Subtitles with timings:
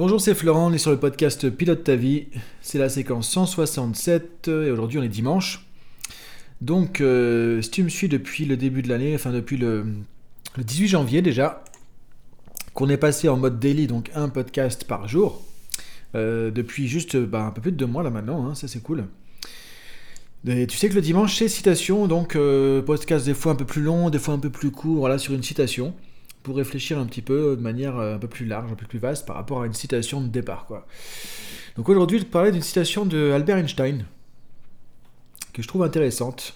[0.00, 2.28] Bonjour, c'est Florent, on est sur le podcast Pilote ta vie.
[2.62, 5.66] C'est la séquence 167 et aujourd'hui on est dimanche.
[6.62, 9.84] Donc, euh, si tu me suis depuis le début de l'année, enfin depuis le,
[10.56, 11.62] 18 janvier déjà,
[12.72, 15.44] qu'on est passé en mode daily, donc un podcast par jour,
[16.14, 18.82] euh, depuis juste bah, un peu plus de deux mois là maintenant, hein, ça c'est
[18.82, 19.04] cool.
[20.46, 23.82] Tu sais que le dimanche c'est citation, donc euh, podcast des fois un peu plus
[23.82, 25.92] long, des fois un peu plus court, voilà, sur une citation
[26.42, 28.98] pour réfléchir un petit peu de manière euh, un peu plus large, un peu plus
[28.98, 30.66] vaste par rapport à une citation de départ.
[31.76, 34.04] Donc aujourd'hui, je vais te parler d'une citation de Albert Einstein
[35.52, 36.54] que je trouve intéressante.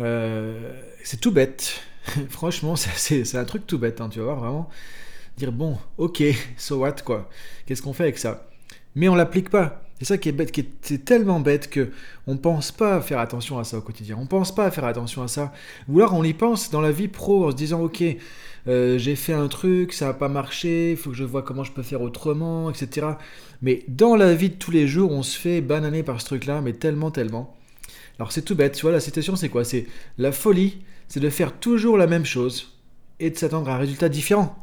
[0.00, 1.82] Euh, c'est tout bête.
[2.28, 4.00] Franchement, c'est un truc tout bête.
[4.00, 4.70] Hein, tu vas voir vraiment
[5.36, 6.22] dire bon, ok,
[6.56, 6.96] so what.
[7.66, 8.48] Qu'est-ce qu'on fait avec ça?
[8.94, 9.85] Mais on l'applique pas.
[9.98, 11.90] C'est ça qui est bête, qui est, tellement bête que
[12.26, 14.18] on pense pas à faire attention à ça au quotidien.
[14.20, 15.52] On pense pas à faire attention à ça.
[15.88, 18.02] Ou alors on y pense dans la vie pro en se disant ok,
[18.68, 21.64] euh, j'ai fait un truc, ça n'a pas marché, il faut que je vois comment
[21.64, 23.06] je peux faire autrement, etc.
[23.62, 26.60] Mais dans la vie de tous les jours, on se fait bananer par ce truc-là,
[26.60, 27.56] mais tellement, tellement.
[28.18, 29.64] Alors c'est tout bête, tu vois, la citation c'est quoi?
[29.64, 29.86] C'est
[30.18, 32.76] la folie, c'est de faire toujours la même chose
[33.18, 34.62] et de s'attendre à un résultat différent.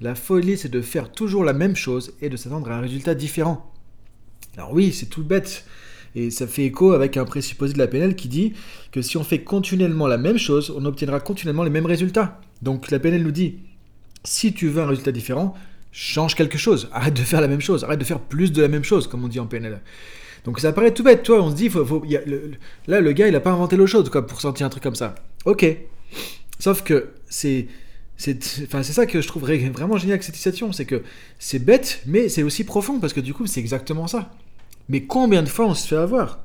[0.00, 3.14] La folie, c'est de faire toujours la même chose et de s'attendre à un résultat
[3.14, 3.71] différent.
[4.56, 5.64] Alors oui, c'est tout bête.
[6.14, 8.52] Et ça fait écho avec un présupposé de la PNL qui dit
[8.90, 12.38] que si on fait continuellement la même chose, on obtiendra continuellement les mêmes résultats.
[12.60, 13.56] Donc la PNL nous dit,
[14.24, 15.54] si tu veux un résultat différent,
[15.90, 16.88] change quelque chose.
[16.92, 17.84] Arrête de faire la même chose.
[17.84, 19.80] Arrête de faire plus de la même chose, comme on dit en PNL.
[20.44, 21.42] Donc ça paraît tout bête, toi.
[21.42, 21.70] On se dit,
[22.86, 24.94] là, le gars, il n'a pas inventé l'eau chaude quoi, pour sentir un truc comme
[24.94, 25.14] ça.
[25.46, 25.64] Ok.
[26.58, 27.68] Sauf que c'est
[28.22, 31.02] c'est enfin, ça que je trouve vraiment génial avec cette citation, c'est que
[31.40, 34.30] c'est bête, mais c'est aussi profond, parce que du coup, c'est exactement ça.
[34.88, 36.38] Mais combien de fois on se fait avoir?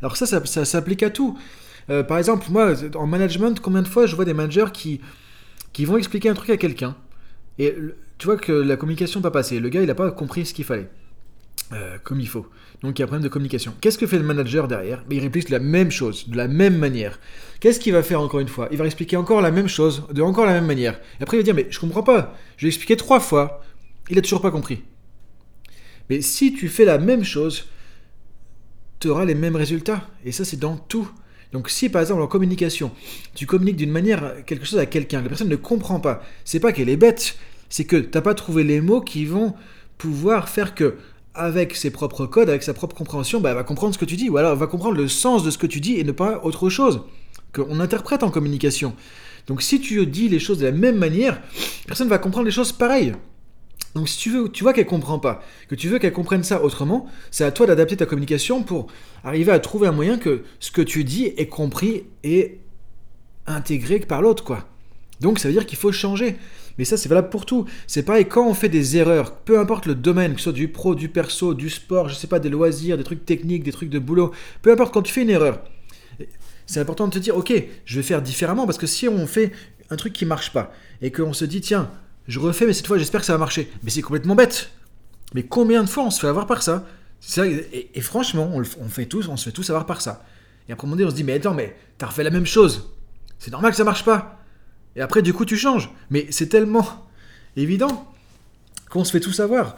[0.00, 1.36] Alors ça, ça, s'applique à tout.
[1.90, 5.00] Euh, par exemple, moi, en management, combien de fois je vois des managers qui,
[5.72, 6.94] qui vont expliquer un truc à quelqu'un,
[7.58, 7.74] et
[8.18, 10.54] tu vois que la communication n'a pas passé, le gars, il n'a pas compris ce
[10.54, 10.88] qu'il fallait.
[11.72, 12.46] Euh, comme il faut.
[12.82, 13.74] Donc il y a un problème de communication.
[13.80, 15.02] Qu'est-ce que fait le manager derrière?
[15.10, 17.18] Il réplique la même chose, de la même manière.
[17.58, 18.68] Qu'est-ce qu'il va faire encore une fois?
[18.70, 21.00] Il va expliquer encore la même chose, de encore la même manière.
[21.18, 22.36] Et après il va dire mais je comprends pas.
[22.58, 23.62] Je l'ai expliqué trois fois,
[24.10, 24.82] il a toujours pas compris.
[26.10, 27.64] Mais si tu fais la même chose,
[29.00, 30.06] tu auras les mêmes résultats.
[30.24, 31.10] Et ça c'est dans tout.
[31.52, 32.92] Donc si par exemple en communication,
[33.34, 36.72] tu communiques d'une manière quelque chose à quelqu'un, la personne ne comprend pas, c'est pas
[36.72, 37.38] qu'elle est bête,
[37.70, 39.54] c'est que tu n'as pas trouvé les mots qui vont
[39.96, 40.96] pouvoir faire que
[41.34, 44.16] avec ses propres codes, avec sa propre compréhension, bah, elle va comprendre ce que tu
[44.16, 46.12] dis, ou alors elle va comprendre le sens de ce que tu dis et ne
[46.12, 47.02] pas autre chose
[47.52, 48.94] qu'on interprète en communication.
[49.46, 51.40] Donc si tu dis les choses de la même manière,
[51.86, 53.14] personne ne va comprendre les choses pareilles.
[53.94, 56.62] Donc si tu veux, tu vois qu'elle comprend pas, que tu veux qu'elle comprenne ça
[56.64, 58.88] autrement, c'est à toi d'adapter ta communication pour
[59.22, 62.58] arriver à trouver un moyen que ce que tu dis est compris et
[63.46, 64.66] intégré par l'autre, quoi.
[65.20, 66.36] Donc ça veut dire qu'il faut changer.
[66.78, 67.66] Mais ça, c'est valable pour tout.
[67.86, 70.68] C'est pareil, quand on fait des erreurs, peu importe le domaine, que ce soit du
[70.68, 73.90] pro, du perso, du sport, je sais pas, des loisirs, des trucs techniques, des trucs
[73.90, 75.60] de boulot, peu importe, quand tu fais une erreur,
[76.66, 77.52] c'est important de te dire, ok,
[77.84, 79.52] je vais faire différemment, parce que si on fait
[79.90, 81.90] un truc qui marche pas, et qu'on se dit, tiens,
[82.26, 84.70] je refais, mais cette fois, j'espère que ça va marcher, mais c'est complètement bête.
[85.34, 86.86] Mais combien de fois on se fait avoir par ça?
[87.38, 90.24] Et, franchement, on, on, fait tous, on se fait tous avoir par ça.
[90.68, 92.90] Et après, on se dit, mais attends, mais t'as refait la même chose.
[93.38, 94.43] C'est normal que ça marche pas.
[94.96, 95.90] Et après, du coup, tu changes.
[96.10, 96.86] Mais c'est tellement
[97.56, 98.12] évident
[98.90, 99.76] qu'on se fait tout savoir.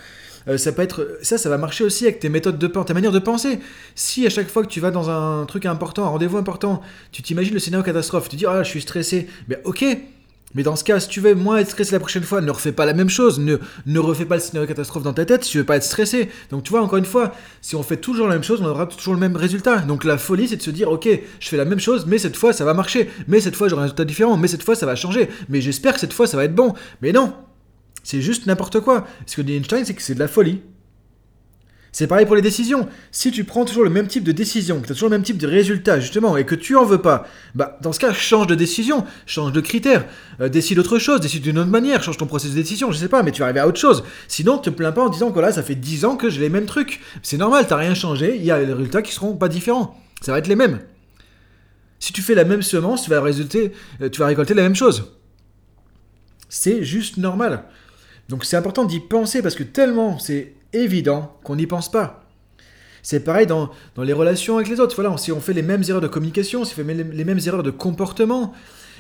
[0.48, 3.12] Euh, ça peut être ça, va marcher aussi avec tes méthodes de pensée, ta manière
[3.12, 3.58] de penser.
[3.94, 7.22] Si à chaque fois que tu vas dans un truc important, un rendez-vous important, tu
[7.22, 9.84] t'imagines le scénario catastrophe, tu dis ah je suis stressé, mais ok,
[10.54, 12.72] mais dans ce cas, si tu veux moins être stressé la prochaine fois, ne refais
[12.72, 15.50] pas la même chose, ne, ne refais pas le scénario catastrophe dans ta tête si
[15.50, 16.30] tu veux pas être stressé.
[16.50, 18.86] Donc tu vois, encore une fois, si on fait toujours la même chose, on aura
[18.86, 19.80] toujours le même résultat.
[19.80, 21.08] Donc la folie, c'est de se dire, ok,
[21.40, 23.10] je fais la même chose, mais cette fois, ça va marcher.
[23.28, 24.36] Mais cette fois, j'aurai un résultat différent.
[24.36, 25.28] Mais cette fois, ça va changer.
[25.48, 26.74] Mais j'espère que cette fois, ça va être bon.
[27.02, 27.34] Mais non,
[28.02, 29.06] c'est juste n'importe quoi.
[29.26, 30.62] Ce que dit Einstein, c'est que c'est de la folie.
[31.96, 32.90] C'est pareil pour les décisions.
[33.10, 35.22] Si tu prends toujours le même type de décision, que tu as toujours le même
[35.22, 38.46] type de résultat, justement, et que tu en veux pas, bah, dans ce cas, change
[38.46, 40.04] de décision, change de critère,
[40.42, 43.08] euh, décide autre chose, décide d'une autre manière, change ton processus de décision, je sais
[43.08, 44.04] pas, mais tu vas arriver à autre chose.
[44.28, 46.50] Sinon, te plains pas en disant que là, ça fait 10 ans que j'ai les
[46.50, 47.00] mêmes trucs.
[47.22, 49.98] C'est normal, t'as rien changé, il y a des résultats qui seront pas différents.
[50.20, 50.80] Ça va être les mêmes.
[51.98, 53.72] Si tu fais la même semence, tu vas, résulter,
[54.02, 55.14] euh, tu vas récolter la même chose.
[56.50, 57.64] C'est juste normal.
[58.28, 62.22] Donc c'est important d'y penser parce que tellement c'est évident qu'on n'y pense pas.
[63.02, 63.70] C'est pareil dans,
[64.02, 64.96] les relations avec les autres.
[64.96, 67.62] Voilà, si on fait les mêmes erreurs de communication, si on fait les, mêmes erreurs
[67.62, 68.52] de comportement,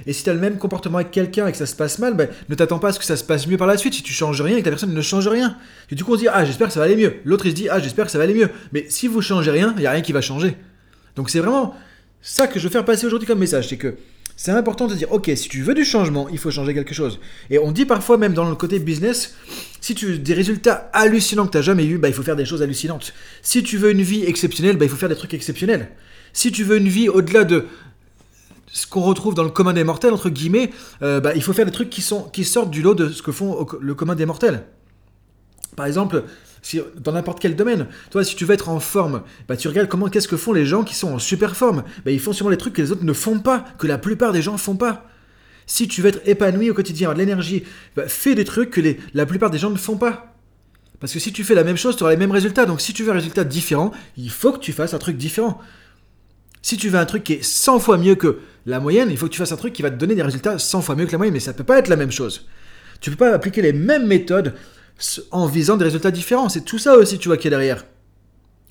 [0.06, 2.14] et si tu as le même comportement avec quelqu'un et que ça se passe mal,
[2.14, 3.94] ben, ne t'attends pas à ce que ça se passe mieux par la suite.
[3.94, 5.56] Si tu changes rien et que la personne ne change rien.
[5.90, 7.16] Et du coup, on se dit, ah, j'espère que ça va aller mieux.
[7.24, 8.50] L'autre, il se dit, ah, j'espère que ça va aller mieux.
[8.72, 10.56] Mais si vous changez rien, il n'y a rien qui va changer.
[11.16, 11.74] Donc c'est vraiment
[12.22, 13.68] ça que je veux faire passer aujourd'hui comme message.
[13.68, 13.96] C'est que
[14.36, 17.18] c'est important de dire, ok, si tu veux du changement, il faut changer quelque chose.
[17.48, 19.34] Et on dit parfois, même dans le côté business,
[19.80, 22.36] si tu veux des résultats hallucinants que tu n'as jamais eu, bah, il faut faire
[22.36, 23.14] des choses hallucinantes.
[23.40, 25.88] Si tu veux une vie exceptionnelle, bah, il faut faire des trucs exceptionnels.
[26.34, 27.64] Si tu veux une vie au-delà de
[28.70, 31.64] ce qu'on retrouve dans le commun des mortels, entre guillemets, euh, bah, il faut faire
[31.64, 34.26] des trucs qui, sont, qui sortent du lot de ce que font le commun des
[34.26, 34.64] mortels.
[35.76, 36.24] Par exemple,
[36.98, 37.86] dans n'importe quel domaine.
[38.10, 40.66] Toi, si tu veux être en forme, bah, tu regardes comment, qu'est-ce que font les
[40.66, 41.84] gens qui sont en super forme.
[42.04, 44.32] Bah, ils font sûrement les trucs que les autres ne font pas, que la plupart
[44.32, 45.06] des gens ne font pas.
[45.66, 47.64] Si tu veux être épanoui au quotidien, de l'énergie,
[47.96, 50.34] bah, fais des trucs que les, la plupart des gens ne font pas.
[51.00, 52.66] Parce que si tu fais la même chose, tu auras les mêmes résultats.
[52.66, 55.60] Donc si tu veux un résultat différent, il faut que tu fasses un truc différent.
[56.62, 59.26] Si tu veux un truc qui est 100 fois mieux que la moyenne, il faut
[59.26, 61.12] que tu fasses un truc qui va te donner des résultats 100 fois mieux que
[61.12, 62.46] la moyenne, mais ça ne peut pas être la même chose.
[63.00, 64.54] Tu ne peux pas appliquer les mêmes méthodes
[65.30, 66.48] en visant des résultats différents.
[66.48, 67.84] C'est tout ça aussi, tu vois, qui est derrière.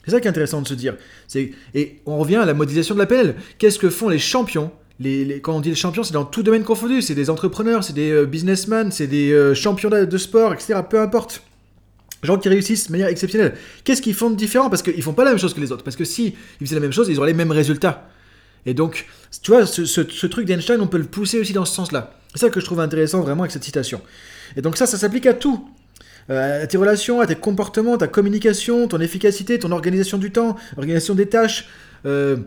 [0.06, 0.96] C'est ça qui est intéressant de se dire.
[1.74, 3.36] Et on revient à la modélisation de la PNL.
[3.58, 4.72] Qu'est-ce que font les champions?
[5.00, 7.02] Les, Quand on dit les champions, c'est dans tout domaine confondu.
[7.02, 10.80] C'est des entrepreneurs, c'est des euh, businessmen, c'est des euh, champions de, sport, etc.
[10.88, 11.42] Peu importe.
[12.24, 13.56] Gens qui réussissent de manière exceptionnelle.
[13.84, 14.70] Qu'est-ce qu'ils font de différent?
[14.70, 15.84] Parce qu'ils font pas la même chose que les autres.
[15.84, 18.08] Parce que si ils faisaient la même chose, ils auraient les mêmes résultats.
[18.66, 19.06] Et donc,
[19.44, 22.20] tu vois, ce, ce truc d'Einstein, on peut le pousser aussi dans ce sens-là.
[22.34, 24.02] C'est ça que je trouve intéressant vraiment avec cette citation.
[24.56, 25.70] Et donc ça, ça s'applique à tout.
[26.30, 30.56] Euh, à tes relations, à tes comportements, ta communication, ton efficacité, ton organisation du temps,
[30.76, 31.68] organisation des tâches,
[32.06, 32.38] euh,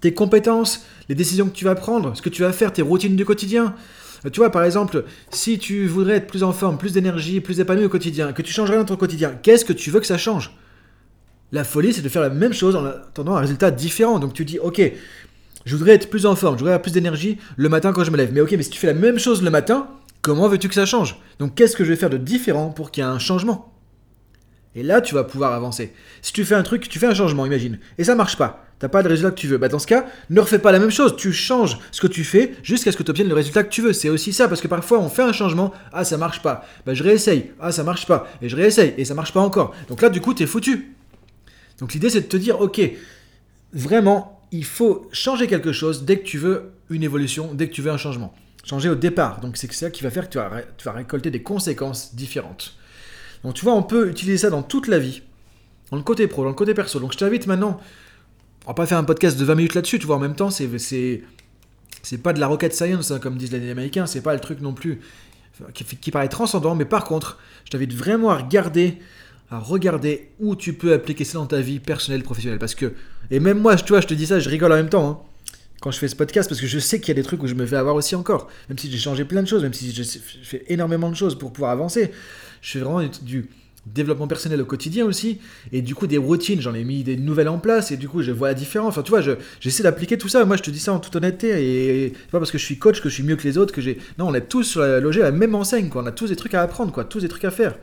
[0.00, 3.16] tes compétences, les décisions que tu vas prendre, ce que tu vas faire, tes routines
[3.16, 3.74] du quotidien.
[4.24, 7.58] Euh, tu vois, par exemple, si tu voudrais être plus en forme, plus d'énergie, plus
[7.58, 10.18] épanoui au quotidien, que tu changerais dans ton quotidien, qu'est-ce que tu veux que ça
[10.18, 10.56] change?
[11.50, 14.20] La folie, c'est de faire la même chose en attendant un résultat différent.
[14.20, 14.80] Donc tu dis, ok,
[15.64, 18.12] je voudrais être plus en forme, je voudrais avoir plus d'énergie le matin quand je
[18.12, 18.32] me lève.
[18.32, 19.88] Mais ok, mais si tu fais la même chose le matin,
[20.22, 21.16] Comment veux-tu que ça change?
[21.38, 23.72] Donc qu'est-ce que je vais faire de différent pour qu'il y ait un changement?
[24.74, 25.92] Et là, tu vas pouvoir avancer.
[26.20, 28.88] Si tu fais un truc, tu fais un changement, imagine, et ça marche pas, t'as
[28.88, 30.90] pas le résultat que tu veux, bah dans ce cas, ne refais pas la même
[30.90, 33.70] chose, tu changes ce que tu fais jusqu'à ce que tu obtiennes le résultat que
[33.70, 33.92] tu veux.
[33.92, 36.94] C'est aussi ça, parce que parfois on fait un changement, ah ça marche pas, bah
[36.94, 39.74] je réessaye, ah ça marche pas, et je réessaye, et ça marche pas encore.
[39.88, 40.94] Donc là, du coup, t'es foutu.
[41.78, 42.80] Donc l'idée, c'est de te dire, ok,
[43.72, 47.82] vraiment, il faut changer quelque chose dès que tu veux une évolution, dès que tu
[47.82, 48.34] veux un changement
[48.64, 49.40] changer au départ.
[49.40, 50.38] Donc c'est ça qui va faire que
[50.76, 52.76] tu vas, récolter des conséquences différentes.
[53.44, 55.22] Donc tu vois, on peut utiliser ça dans toute la vie,
[55.90, 57.00] dans le côté pro, dans le côté perso.
[57.00, 57.80] Donc je t'invite maintenant,
[58.64, 60.50] on va pas faire un podcast de 20 minutes là-dessus, tu vois, en même temps,
[60.50, 61.22] c'est, c'est,
[62.02, 64.60] c'est pas de la rocket science, hein, comme disent les Américains, c'est pas le truc
[64.60, 65.00] non plus
[65.74, 68.98] qui, qui paraît transcendant, mais par contre, je t'invite vraiment à regarder
[69.50, 72.60] à regarder où tu peux appliquer ça dans ta vie personnelle, professionnelle.
[72.60, 72.94] Parce que,
[73.32, 75.08] et même moi, tu vois, je te dis ça, je rigole en même temps.
[75.08, 75.29] Hein
[75.80, 77.46] quand je fais ce podcast parce que je sais qu'il y a des trucs où
[77.46, 78.48] je me fais avoir aussi encore.
[78.68, 81.52] Même si j'ai changé plein de choses, même si je fais énormément de choses pour
[81.52, 82.10] pouvoir avancer.
[82.60, 83.48] Je fais vraiment du
[83.86, 85.38] développement personnel au quotidien aussi.
[85.72, 88.22] Et du coup, des routines, j'en ai mis des nouvelles en place et du coup,
[88.22, 88.90] je vois la différence.
[88.90, 89.22] Enfin, tu vois,
[89.60, 90.44] j'essaie d'appliquer tout ça.
[90.44, 91.48] Moi, je te dis ça en toute honnêteté.
[91.48, 93.72] Et c'est pas parce que je suis coach que je suis mieux que les autres
[93.72, 93.98] que j'ai.
[94.18, 96.02] Non, on est tous logés à la même enseigne, quoi.
[96.02, 97.04] On a tous des trucs à apprendre, quoi.
[97.04, 97.76] Tous des trucs à faire.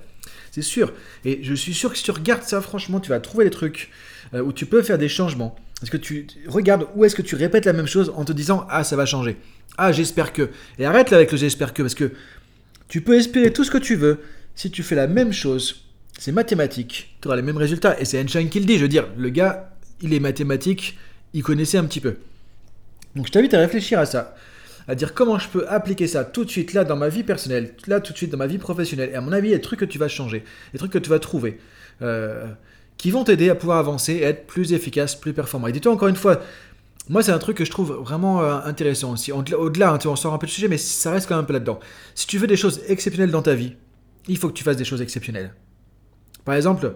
[0.51, 0.93] C'est sûr.
[1.25, 3.89] Et je suis sûr que si tu regardes ça, franchement, tu vas trouver des trucs
[4.33, 5.55] euh, où tu peux faire des changements.
[5.79, 8.65] Parce que tu regardes où est-ce que tu répètes la même chose en te disant
[8.69, 9.37] Ah, ça va changer.
[9.77, 10.49] Ah, j'espère que.
[10.79, 11.83] Et arrête là avec le j'espère que.
[11.83, 12.11] Parce que
[12.87, 14.19] tu peux espérer tout ce que tu veux.
[14.55, 15.83] Si tu fais la même chose,
[16.17, 17.15] c'est mathématique.
[17.21, 17.99] Tu auras les mêmes résultats.
[17.99, 18.77] Et c'est Einstein qui le dit.
[18.77, 19.71] Je veux dire, le gars,
[20.01, 20.97] il est mathématique.
[21.33, 22.15] Il connaissait un petit peu.
[23.15, 24.35] Donc je t'invite à réfléchir à ça
[24.87, 27.73] à dire comment je peux appliquer ça tout de suite là dans ma vie personnelle,
[27.87, 29.09] là tout de suite dans ma vie professionnelle.
[29.11, 30.91] Et à mon avis, il y a des trucs que tu vas changer, des trucs
[30.91, 31.59] que tu vas trouver,
[32.01, 32.47] euh,
[32.97, 35.67] qui vont t'aider à pouvoir avancer être plus efficace, plus performant.
[35.67, 36.41] Et dis-toi encore une fois,
[37.09, 39.31] moi c'est un truc que je trouve vraiment euh, intéressant aussi.
[39.31, 41.53] Au-delà, hein, on sort un peu du sujet, mais ça reste quand même un peu
[41.53, 41.79] là-dedans.
[42.15, 43.75] Si tu veux des choses exceptionnelles dans ta vie,
[44.27, 45.53] il faut que tu fasses des choses exceptionnelles.
[46.45, 46.95] Par exemple,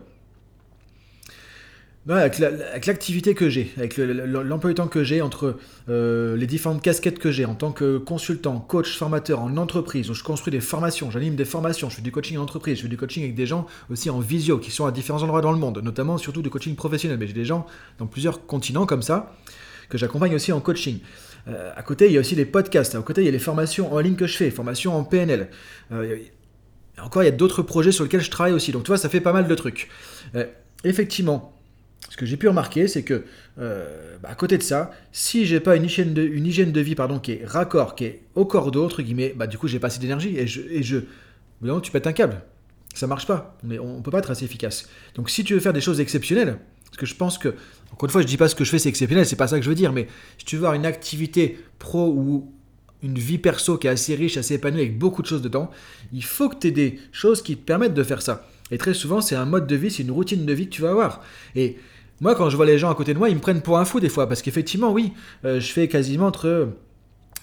[2.09, 7.19] avec l'activité que j'ai, avec l'emploi du temps que j'ai, entre euh, les différentes casquettes
[7.19, 11.11] que j'ai en tant que consultant, coach, formateur en entreprise, où je construis des formations,
[11.11, 13.45] j'anime des formations, je fais du coaching en entreprise, je fais du coaching avec des
[13.45, 16.49] gens aussi en visio qui sont à différents endroits dans le monde, notamment surtout du
[16.49, 17.67] coaching professionnel, mais j'ai des gens
[17.99, 19.35] dans plusieurs continents comme ça,
[19.87, 20.99] que j'accompagne aussi en coaching.
[21.47, 23.39] Euh, à côté, il y a aussi les podcasts, à côté, il y a les
[23.39, 25.49] formations en ligne que je fais, formations en PNL.
[25.91, 26.17] Euh,
[26.99, 29.09] encore, il y a d'autres projets sur lesquels je travaille aussi, donc tu vois, ça
[29.09, 29.87] fait pas mal de trucs.
[30.83, 31.60] effectivement,
[32.09, 33.23] ce que j'ai pu remarquer, c'est que,
[33.59, 36.81] euh, bah, à côté de ça, si j'ai pas une hygiène de, une hygiène de
[36.81, 39.79] vie pardon, qui est raccord, qui est au cordeau, entre guillemets, bah, du coup, j'ai
[39.79, 40.61] pas assez d'énergie et je.
[40.69, 40.99] Et je
[41.83, 42.41] tu pètes un câble.
[42.93, 43.57] Ça marche pas.
[43.63, 44.89] On, ne peut pas être assez efficace.
[45.15, 47.49] Donc, si tu veux faire des choses exceptionnelles, parce que je pense que,
[47.93, 49.57] encore une fois, je dis pas ce que je fais, c'est exceptionnel, c'est pas ça
[49.57, 52.51] que je veux dire, mais si tu veux avoir une activité pro ou
[53.03, 55.71] une vie perso qui est assez riche, assez épanouie, avec beaucoup de choses dedans,
[56.11, 58.45] il faut que tu aies des choses qui te permettent de faire ça.
[58.71, 60.81] Et très souvent, c'est un mode de vie, c'est une routine de vie que tu
[60.81, 61.21] vas avoir.
[61.55, 61.77] Et
[62.21, 63.85] moi, quand je vois les gens à côté de moi, ils me prennent pour un
[63.85, 65.11] fou des fois, parce qu'effectivement, oui,
[65.43, 66.69] euh, je fais quasiment entre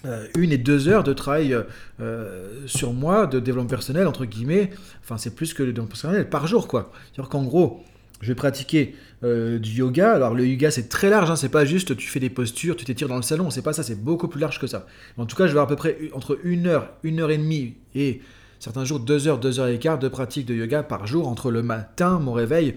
[0.07, 1.57] euh, une et deux heures de travail
[2.01, 4.71] euh, sur moi, de développement personnel, entre guillemets.
[5.03, 6.93] Enfin, c'est plus que le développement personnel par jour, quoi.
[7.13, 7.83] C'est-à-dire qu'en gros,
[8.21, 10.13] je vais pratiquer du yoga.
[10.13, 12.85] Alors, le yoga, c'est très large, hein, c'est pas juste tu fais des postures, tu
[12.85, 14.87] t'étires dans le salon, c'est pas ça, c'est beaucoup plus large que ça.
[15.17, 17.39] En tout cas, je vais avoir à peu près entre une heure, une heure et
[17.39, 18.21] demie et
[18.59, 21.51] certains jours deux heures, deux heures et quart de pratique de yoga par jour entre
[21.51, 22.77] le matin, mon réveil,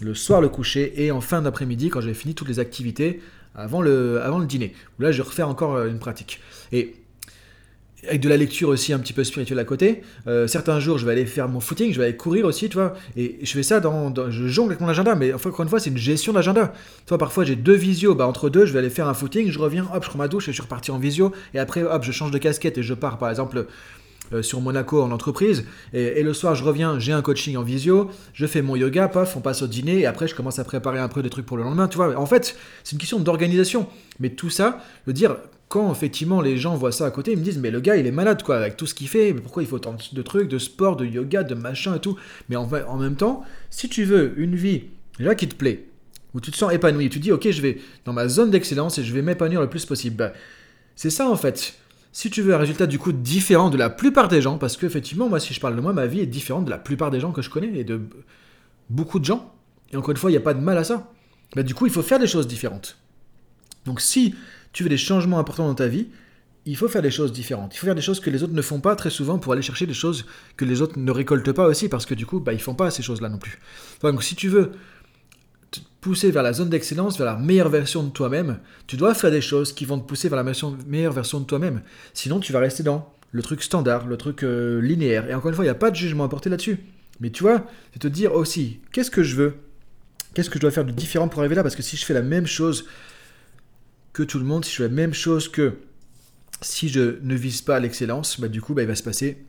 [0.00, 3.20] le soir, le coucher et en fin d'après-midi quand j'ai fini toutes les activités
[3.54, 4.74] avant le, avant le dîner.
[4.98, 6.40] Là, je refais encore euh, une pratique.
[6.72, 6.94] Et
[8.06, 10.02] avec de la lecture aussi un petit peu spirituelle à côté.
[10.26, 12.74] Euh, certains jours, je vais aller faire mon footing, je vais aller courir aussi, tu
[12.74, 12.94] vois.
[13.16, 15.90] Et je fais ça dans, je jongle avec mon agenda, mais encore une fois, c'est
[15.90, 16.72] une gestion d'agenda.
[16.98, 19.50] Tu vois, parfois j'ai deux visios, bah entre deux, je vais aller faire un footing,
[19.50, 21.32] je reviens, hop, je prends ma douche et je suis reparti en visio.
[21.54, 23.66] Et après, hop, je change de casquette et je pars, par exemple.
[24.32, 28.10] Euh, sur Monaco en entreprise et, le soir je reviens j'ai un coaching en visio
[28.32, 30.98] je fais mon yoga paf on passe au dîner et après je commence à préparer
[30.98, 33.86] un peu des trucs pour le lendemain tu vois en fait c'est une question d'organisation
[34.18, 35.36] mais tout ça le dire
[35.68, 38.06] quand effectivement les gens voient ça à côté, ils me disent mais le gars il
[38.06, 40.48] est malade quoi avec tout ce qu'il fait, mais pourquoi il faut tant de trucs,
[40.48, 42.16] de sport, de yoga, de machin et tout.
[42.48, 44.84] Mais en, en même temps, si tu veux une vie
[45.18, 45.86] là qui te plaît,
[46.34, 49.04] où tu te sens épanoui, tu dis ok je vais dans ma zone d'excellence et
[49.04, 50.16] je vais m'épanouir le plus possible.
[50.16, 50.32] Bah,
[50.94, 51.74] c'est ça en fait.
[52.16, 54.86] Si tu veux un résultat du coup différent de la plupart des gens, parce que
[54.86, 57.20] effectivement moi si je parle de moi, ma vie est différente de la plupart des
[57.20, 58.00] gens que je connais et de
[58.88, 59.52] beaucoup de gens.
[59.92, 61.12] Et encore une fois, il n'y a pas de mal à ça.
[61.54, 62.96] Bah, du coup, il faut faire des choses différentes.
[63.84, 64.34] Donc si
[64.72, 66.08] tu veux des changements importants dans ta vie,
[66.64, 67.74] il faut faire des choses différentes.
[67.74, 69.60] Il faut faire des choses que les autres ne font pas très souvent pour aller
[69.60, 70.24] chercher des choses
[70.56, 72.90] que les autres ne récoltent pas aussi, parce que du coup, bah, ils font pas
[72.90, 73.58] ces choses-là non plus.
[74.00, 74.72] Donc si tu veux
[76.06, 79.40] pousser vers la zone d'excellence, vers la meilleure version de toi-même, tu dois faire des
[79.40, 80.52] choses qui vont te pousser vers la
[80.86, 81.82] meilleure version de toi-même.
[82.14, 85.28] Sinon, tu vas rester dans le truc standard, le truc euh, linéaire.
[85.28, 86.78] Et encore une fois, il n'y a pas de jugement à porter là-dessus.
[87.18, 89.54] Mais tu vois, c'est te dire aussi, qu'est-ce que je veux?
[90.32, 91.64] Qu'est-ce que je dois faire de différent pour arriver là?
[91.64, 92.86] Parce que si je fais la même chose
[94.12, 95.72] que tout le monde, si je fais la même chose que
[96.62, 99.44] si je ne vise pas l'excellence, bah, du coup, bah, il va se passer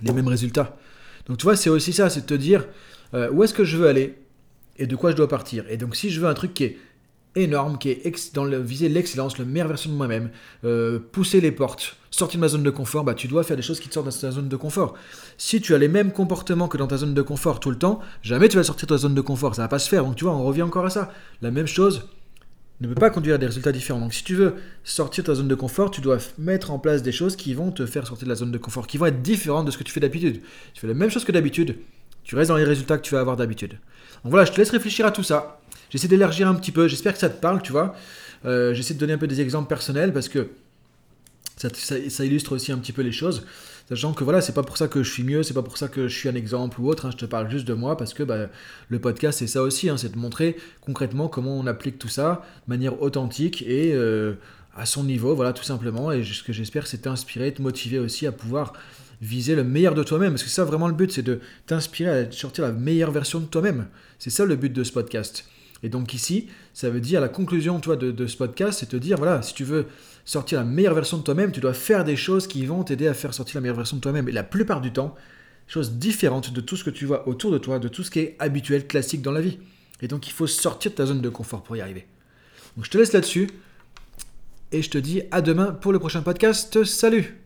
[0.00, 0.78] les mêmes résultats.
[1.26, 2.66] Donc tu vois, c'est aussi ça, c'est te dire
[3.12, 4.14] euh, où est-ce que je veux aller?
[4.78, 5.64] Et de quoi je dois partir.
[5.68, 6.78] Et donc si je veux un truc qui est
[7.36, 10.30] énorme, qui est dans le viser l'excellence, la meilleure version de moi-même,
[10.64, 13.62] euh, pousser les portes, sortir de ma zone de confort, bah tu dois faire des
[13.62, 14.94] choses qui te sortent de ta zone de confort.
[15.36, 18.00] Si tu as les mêmes comportements que dans ta zone de confort tout le temps,
[18.22, 20.04] jamais tu vas sortir de ta zone de confort, ça va pas se faire.
[20.04, 21.12] Donc tu vois, on revient encore à ça.
[21.42, 22.08] La même chose,
[22.80, 24.00] ne peut pas conduire à des résultats différents.
[24.00, 24.54] Donc si tu veux
[24.84, 27.70] sortir de ta zone de confort, tu dois mettre en place des choses qui vont
[27.70, 29.84] te faire sortir de la zone de confort, qui vont être différentes de ce que
[29.84, 30.42] tu fais d'habitude.
[30.74, 31.76] Tu fais la même chose que d'habitude,
[32.26, 33.78] tu restes dans les résultats que tu vas avoir d'habitude.
[34.24, 35.60] Donc voilà, je te laisse réfléchir à tout ça.
[35.90, 37.94] J'essaie d'élargir un petit peu, j'espère que ça te parle, tu vois.
[38.44, 40.48] Euh, j'essaie de donner un peu des exemples personnels parce que
[41.56, 43.46] ça, illustre aussi un petit peu les choses.
[43.88, 45.86] Sachant que voilà, c'est pas pour ça que je suis mieux, c'est pas pour ça
[45.86, 47.10] que je suis un exemple ou autre, hein.
[47.12, 48.48] je te parle juste de moi parce que bah,
[48.88, 52.44] le podcast c'est ça aussi, hein, c'est de montrer concrètement comment on applique tout ça
[52.66, 54.34] de manière authentique et euh,
[54.76, 56.10] à son niveau, voilà tout simplement.
[56.10, 58.72] Et ce que j'espère c'est t'inspirer, te motiver aussi à pouvoir
[59.20, 60.32] viser le meilleur de toi-même.
[60.32, 63.46] Parce que ça vraiment le but, c'est de t'inspirer à sortir la meilleure version de
[63.46, 63.88] toi-même.
[64.18, 65.44] C'est ça le but de ce podcast.
[65.82, 69.18] Et donc ici, ça veut dire la conclusion toi, de, ce podcast, c'est te dire,
[69.18, 69.86] voilà, si tu veux
[70.24, 73.14] sortir la meilleure version de toi-même, tu dois faire des choses qui vont t'aider à
[73.14, 74.28] faire sortir la meilleure version de toi-même.
[74.28, 75.14] Et la plupart du temps,
[75.66, 78.20] choses différentes de tout ce que tu vois autour de toi, de tout ce qui
[78.20, 79.58] est habituel, classique dans la vie.
[80.02, 82.06] Et donc il faut sortir de ta zone de confort pour y arriver.
[82.76, 83.48] Donc je te laisse là-dessus.
[84.72, 86.84] Et je te dis à demain pour le prochain podcast.
[86.84, 87.45] Salut